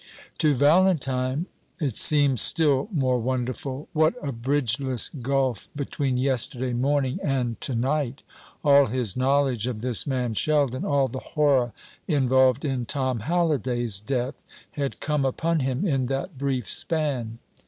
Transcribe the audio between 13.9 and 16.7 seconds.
death, had come upon him in that brief